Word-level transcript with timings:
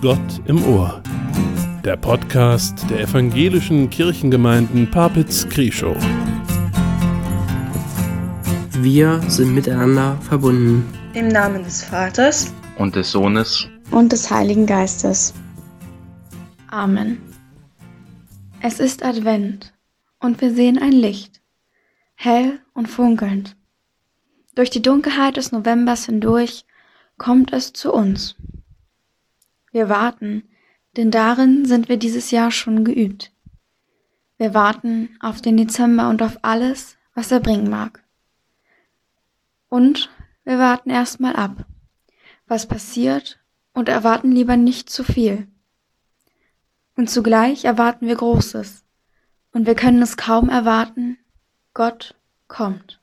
Gott 0.00 0.40
im 0.46 0.64
Ohr. 0.64 1.02
Der 1.84 1.98
Podcast 1.98 2.88
der 2.88 3.00
evangelischen 3.00 3.90
Kirchengemeinden 3.90 4.90
Papitz-Krieschow. 4.90 5.94
Wir 8.78 9.20
sind 9.28 9.54
miteinander 9.54 10.16
verbunden. 10.22 10.90
Im 11.12 11.28
Namen 11.28 11.64
des 11.64 11.84
Vaters 11.84 12.50
und 12.78 12.96
des 12.96 13.10
Sohnes 13.10 13.68
und 13.90 14.10
des 14.10 14.30
Heiligen 14.30 14.64
Geistes. 14.64 15.34
Amen. 16.68 17.20
Es 18.62 18.80
ist 18.80 19.04
Advent 19.04 19.74
und 20.18 20.40
wir 20.40 20.54
sehen 20.54 20.78
ein 20.78 20.92
Licht, 20.92 21.42
hell 22.14 22.58
und 22.72 22.88
funkelnd. 22.88 23.54
Durch 24.54 24.70
die 24.70 24.80
Dunkelheit 24.80 25.36
des 25.36 25.52
Novembers 25.52 26.06
hindurch 26.06 26.64
kommt 27.18 27.52
es 27.52 27.74
zu 27.74 27.92
uns. 27.92 28.34
Wir 29.70 29.88
warten, 29.88 30.48
denn 30.96 31.10
darin 31.10 31.64
sind 31.64 31.88
wir 31.88 31.96
dieses 31.96 32.30
Jahr 32.30 32.50
schon 32.50 32.84
geübt. 32.84 33.32
Wir 34.36 34.54
warten 34.54 35.16
auf 35.20 35.40
den 35.40 35.56
Dezember 35.56 36.08
und 36.08 36.22
auf 36.22 36.38
alles, 36.42 36.96
was 37.14 37.30
er 37.30 37.40
bringen 37.40 37.70
mag. 37.70 38.02
Und 39.68 40.10
wir 40.44 40.58
warten 40.58 40.90
erstmal 40.90 41.36
ab, 41.36 41.66
was 42.46 42.66
passiert 42.66 43.38
und 43.72 43.88
erwarten 43.88 44.32
lieber 44.32 44.56
nicht 44.56 44.90
zu 44.90 45.04
viel. 45.04 45.46
Und 46.96 47.08
zugleich 47.08 47.64
erwarten 47.64 48.06
wir 48.06 48.16
Großes, 48.16 48.84
und 49.52 49.66
wir 49.66 49.74
können 49.74 50.02
es 50.02 50.16
kaum 50.16 50.48
erwarten, 50.48 51.18
Gott 51.74 52.14
kommt. 52.48 53.00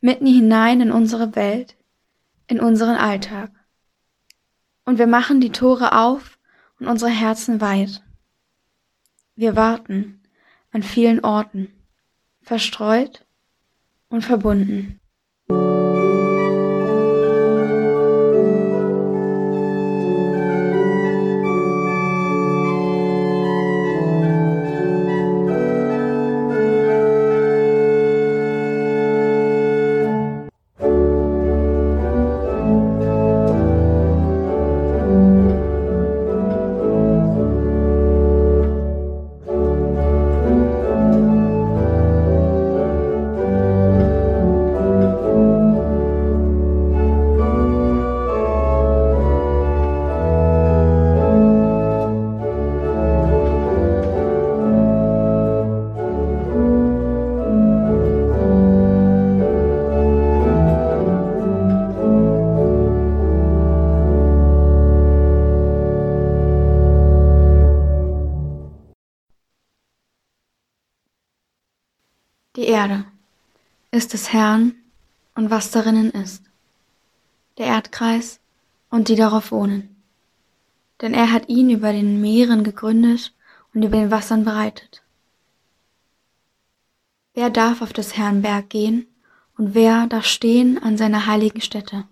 Mitten 0.00 0.26
hinein 0.26 0.80
in 0.80 0.92
unsere 0.92 1.34
Welt, 1.36 1.76
in 2.46 2.60
unseren 2.60 2.96
Alltag 2.96 3.50
und 4.88 4.98
wir 4.98 5.06
machen 5.06 5.42
die 5.42 5.52
Tore 5.52 5.92
auf 5.92 6.38
und 6.80 6.86
unsere 6.86 7.10
Herzen 7.10 7.60
weit. 7.60 8.02
Wir 9.36 9.54
warten 9.54 10.22
an 10.72 10.82
vielen 10.82 11.22
Orten, 11.22 11.70
verstreut 12.40 13.26
und 14.08 14.24
verbunden. 14.24 14.98
Des 74.08 74.32
Herrn 74.32 74.74
und 75.34 75.50
was 75.50 75.70
darinnen 75.70 76.10
ist, 76.10 76.42
der 77.58 77.66
Erdkreis 77.66 78.40
und 78.90 79.08
die 79.08 79.16
darauf 79.16 79.52
wohnen. 79.52 79.96
Denn 81.00 81.14
er 81.14 81.30
hat 81.30 81.48
ihn 81.48 81.70
über 81.70 81.92
den 81.92 82.20
Meeren 82.20 82.64
gegründet 82.64 83.32
und 83.72 83.82
über 83.82 83.96
den 83.96 84.10
Wassern 84.10 84.44
bereitet. 84.44 85.02
Wer 87.34 87.50
darf 87.50 87.82
auf 87.82 87.92
des 87.92 88.16
Herrn 88.16 88.42
Berg 88.42 88.68
gehen 88.70 89.06
und 89.56 89.74
wer 89.74 90.06
darf 90.06 90.26
stehen 90.26 90.82
an 90.82 90.96
seiner 90.96 91.26
heiligen 91.26 91.60
Stätte? 91.60 92.04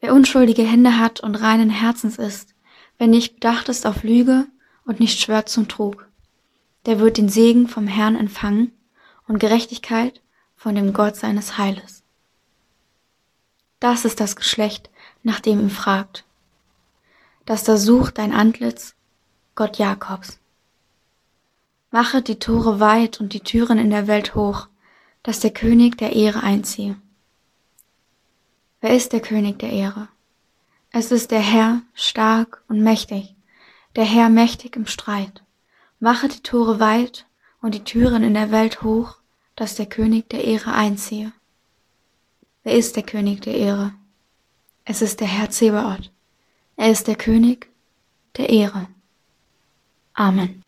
Wer 0.00 0.14
unschuldige 0.14 0.62
Hände 0.62 0.98
hat 0.98 1.20
und 1.20 1.34
reinen 1.34 1.70
Herzens 1.70 2.18
ist, 2.18 2.54
wer 2.98 3.06
nicht 3.06 3.34
bedacht 3.34 3.68
ist 3.68 3.86
auf 3.86 4.04
Lüge 4.04 4.46
und 4.84 5.00
nicht 5.00 5.18
schwört 5.18 5.48
zum 5.48 5.66
Trug, 5.66 6.06
der 6.86 7.00
wird 7.00 7.16
den 7.16 7.28
Segen 7.28 7.68
vom 7.68 7.86
Herrn 7.86 8.14
empfangen 8.14 8.70
und 9.26 9.38
Gerechtigkeit 9.38 10.20
von 10.64 10.74
dem 10.74 10.94
Gott 10.94 11.14
seines 11.14 11.58
Heiles. 11.58 12.02
Das 13.80 14.06
ist 14.06 14.18
das 14.18 14.34
Geschlecht, 14.34 14.88
nach 15.22 15.40
dem 15.40 15.60
ihm 15.60 15.68
fragt, 15.68 16.24
das 17.44 17.64
da 17.64 17.76
sucht 17.76 18.16
dein 18.16 18.32
Antlitz, 18.32 18.94
Gott 19.56 19.76
Jakobs. 19.76 20.38
Mache 21.90 22.22
die 22.22 22.38
Tore 22.38 22.80
weit 22.80 23.20
und 23.20 23.34
die 23.34 23.40
Türen 23.40 23.76
in 23.76 23.90
der 23.90 24.06
Welt 24.06 24.34
hoch, 24.34 24.68
dass 25.22 25.38
der 25.40 25.52
König 25.52 25.98
der 25.98 26.16
Ehre 26.16 26.42
einziehe. 26.42 26.96
Wer 28.80 28.96
ist 28.96 29.12
der 29.12 29.20
König 29.20 29.58
der 29.58 29.70
Ehre? 29.70 30.08
Es 30.92 31.12
ist 31.12 31.30
der 31.30 31.42
Herr 31.42 31.82
stark 31.92 32.62
und 32.68 32.80
mächtig, 32.82 33.34
der 33.96 34.06
Herr 34.06 34.30
mächtig 34.30 34.76
im 34.76 34.86
Streit. 34.86 35.44
Mache 36.00 36.28
die 36.28 36.40
Tore 36.40 36.80
weit 36.80 37.26
und 37.60 37.74
die 37.74 37.84
Türen 37.84 38.22
in 38.22 38.32
der 38.32 38.50
Welt 38.50 38.80
hoch, 38.80 39.18
dass 39.56 39.76
der 39.76 39.86
König 39.86 40.28
der 40.30 40.44
Ehre 40.44 40.72
einziehe. 40.72 41.32
Wer 42.62 42.74
ist 42.74 42.96
der 42.96 43.02
König 43.02 43.42
der 43.42 43.54
Ehre? 43.54 43.94
Es 44.84 45.02
ist 45.02 45.20
der 45.20 45.28
Herr 45.28 45.50
Zebaoth. 45.50 46.10
Er 46.76 46.90
ist 46.90 47.06
der 47.06 47.16
König 47.16 47.68
der 48.36 48.50
Ehre. 48.50 48.88
Amen. 50.14 50.62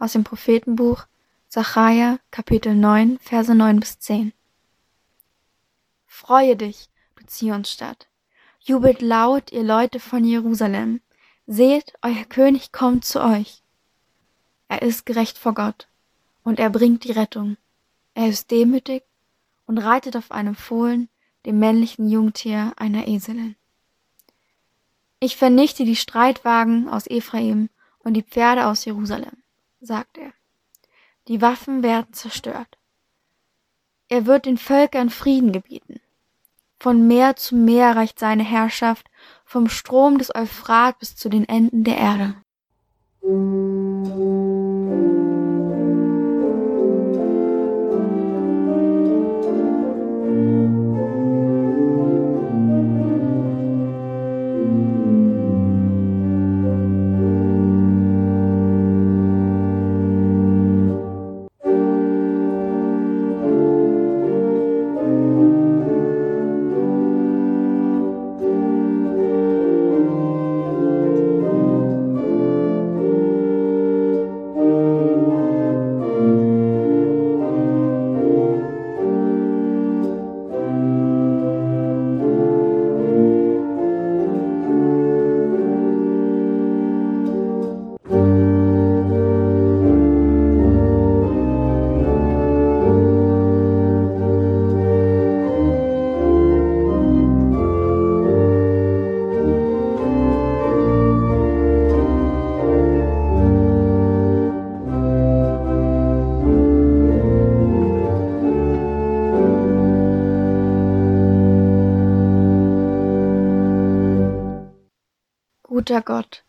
Aus 0.00 0.12
dem 0.12 0.24
Prophetenbuch 0.24 1.04
Sacharja 1.48 2.18
Kapitel 2.32 2.74
9 2.74 3.18
Verse 3.20 3.54
9 3.54 3.78
bis 3.78 4.00
10. 4.00 4.32
Freue 6.06 6.56
dich, 6.56 6.88
du 7.16 7.26
Zionsstadt. 7.26 8.08
Jubelt 8.58 9.00
laut, 9.00 9.52
ihr 9.52 9.62
Leute 9.62 10.00
von 10.00 10.24
Jerusalem. 10.24 11.00
Seht, 11.46 11.94
euer 12.02 12.24
König 12.24 12.72
kommt 12.72 13.04
zu 13.04 13.22
euch. 13.22 13.62
Er 14.68 14.82
ist 14.82 15.06
gerecht 15.06 15.38
vor 15.38 15.54
Gott, 15.54 15.88
und 16.44 16.60
er 16.60 16.70
bringt 16.70 17.04
die 17.04 17.12
Rettung. 17.12 17.56
Er 18.14 18.28
ist 18.28 18.50
demütig 18.50 19.02
und 19.66 19.78
reitet 19.78 20.16
auf 20.16 20.30
einem 20.30 20.54
Fohlen, 20.54 21.08
dem 21.46 21.58
männlichen 21.58 22.08
Jungtier 22.08 22.72
einer 22.76 23.08
Eselin. 23.08 23.56
Ich 25.20 25.36
vernichte 25.36 25.84
die 25.84 25.96
Streitwagen 25.96 26.88
aus 26.88 27.06
Ephraim 27.06 27.68
und 27.98 28.14
die 28.14 28.22
Pferde 28.22 28.66
aus 28.66 28.84
Jerusalem, 28.84 29.39
sagt 29.80 30.18
er. 30.18 30.32
Die 31.28 31.40
Waffen 31.40 31.82
werden 31.82 32.12
zerstört. 32.12 32.78
Er 34.08 34.26
wird 34.26 34.46
den 34.46 34.58
Völkern 34.58 35.10
Frieden 35.10 35.52
gebieten. 35.52 36.00
Von 36.78 37.06
Meer 37.06 37.36
zu 37.36 37.54
Meer 37.54 37.94
reicht 37.94 38.18
seine 38.18 38.42
Herrschaft, 38.42 39.06
vom 39.44 39.68
Strom 39.68 40.18
des 40.18 40.34
Euphrat 40.34 40.98
bis 40.98 41.14
zu 41.14 41.28
den 41.28 41.48
Enden 41.48 41.84
der 41.84 41.98
Erde. 41.98 42.34
Guter 115.80 116.02
Gott, 116.02 116.44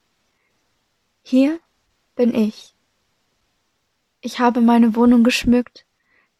hier 1.21 1.61
bin 2.15 2.35
ich. 2.35 2.75
Ich 4.19 4.41
habe 4.41 4.59
meine 4.59 4.93
Wohnung 4.93 5.23
geschmückt, 5.23 5.85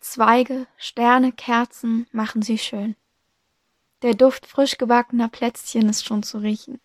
Zweige, 0.01 0.67
Sterne, 0.75 1.31
Kerzen 1.31 2.05
machen 2.11 2.41
sie 2.41 2.57
schön. 2.57 2.97
Der 4.01 4.13
Duft 4.13 4.45
frisch 4.45 4.77
gebackener 4.77 5.29
Plätzchen 5.29 5.87
ist 5.87 6.03
schon 6.03 6.21
zu 6.21 6.39
riechen. 6.39 6.81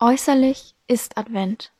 Äußerlich 0.00 0.74
ist 0.88 1.16
Advent. 1.16 1.72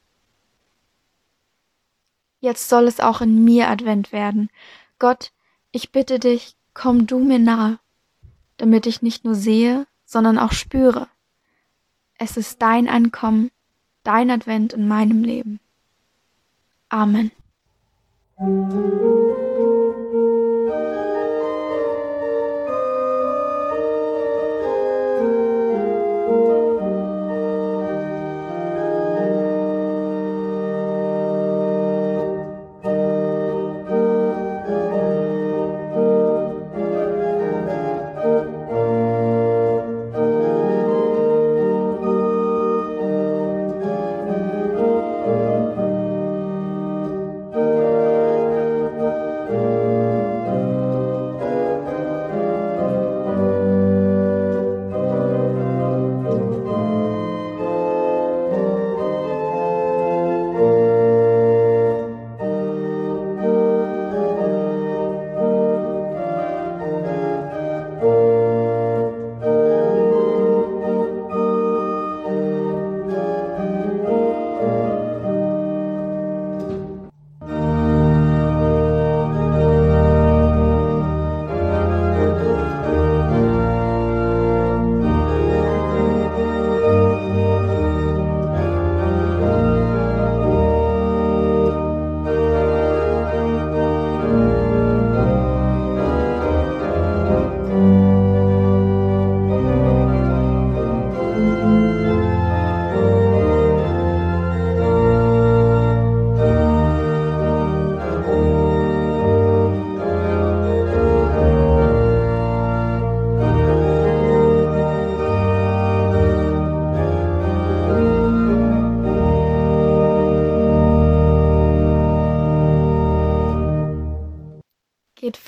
Jetzt 2.38 2.68
soll 2.68 2.86
es 2.86 3.00
auch 3.00 3.22
in 3.22 3.42
mir 3.42 3.70
Advent 3.70 4.12
werden. 4.12 4.50
Gott, 5.00 5.32
ich 5.72 5.90
bitte 5.90 6.20
dich, 6.20 6.54
komm 6.74 7.08
du 7.08 7.18
mir 7.18 7.40
nahe, 7.40 7.80
damit 8.56 8.86
ich 8.86 9.02
nicht 9.02 9.24
nur 9.24 9.34
sehe, 9.34 9.88
sondern 10.04 10.38
auch 10.38 10.52
spüre. 10.52 11.08
Es 12.22 12.36
ist 12.36 12.60
dein 12.60 12.86
Ankommen, 12.86 13.50
dein 14.04 14.30
Advent 14.30 14.74
in 14.74 14.86
meinem 14.86 15.24
Leben. 15.24 15.58
Amen. 16.90 17.30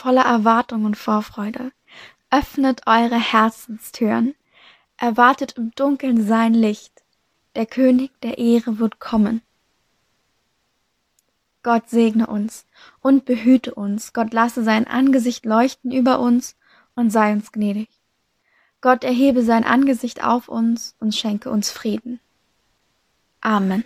Voller 0.02 0.24
Erwartung 0.24 0.84
und 0.84 0.96
Vorfreude. 0.96 1.72
Öffnet 2.30 2.82
eure 2.86 3.18
Herzenstüren. 3.18 4.34
Erwartet 4.96 5.52
im 5.52 5.70
Dunkeln 5.76 6.26
sein 6.26 6.54
Licht. 6.54 6.92
Der 7.54 7.66
König 7.66 8.10
der 8.22 8.38
Ehre 8.38 8.78
wird 8.78 8.98
kommen. 8.98 9.42
Gott 11.62 11.88
segne 11.88 12.26
uns 12.26 12.66
und 13.00 13.24
behüte 13.24 13.74
uns. 13.74 14.12
Gott 14.12 14.32
lasse 14.32 14.64
sein 14.64 14.88
Angesicht 14.88 15.44
leuchten 15.44 15.92
über 15.92 16.18
uns 16.18 16.56
und 16.96 17.10
sei 17.10 17.32
uns 17.32 17.52
gnädig. 17.52 17.88
Gott 18.80 19.04
erhebe 19.04 19.44
sein 19.44 19.62
Angesicht 19.62 20.24
auf 20.24 20.48
uns 20.48 20.96
und 20.98 21.14
schenke 21.14 21.50
uns 21.50 21.70
Frieden. 21.70 22.18
Amen. 23.40 23.84